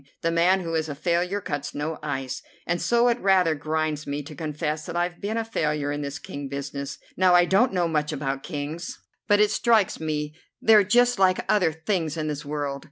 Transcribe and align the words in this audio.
The 0.23 0.31
man 0.31 0.61
who 0.61 0.73
is 0.73 0.89
a 0.89 0.95
failure 0.95 1.39
cuts 1.39 1.75
no 1.75 1.99
ice. 2.01 2.41
And 2.65 2.81
so 2.81 3.07
it 3.07 3.19
rather 3.21 3.53
grinds 3.53 4.07
me 4.07 4.23
to 4.23 4.33
confess 4.33 4.87
that 4.87 4.95
I've 4.95 5.21
been 5.21 5.37
a 5.37 5.45
failure 5.45 5.91
in 5.91 6.01
this 6.01 6.17
King 6.17 6.47
business. 6.49 6.97
Now 7.15 7.35
I 7.35 7.45
don't 7.45 7.71
know 7.71 7.87
much 7.87 8.11
about 8.11 8.41
Kings, 8.41 8.97
but 9.27 9.39
it 9.39 9.51
strikes 9.51 9.99
me 9.99 10.33
they're 10.59 10.83
just 10.83 11.19
like 11.19 11.45
other 11.47 11.71
things 11.71 12.17
in 12.17 12.27
this 12.29 12.43
world. 12.43 12.79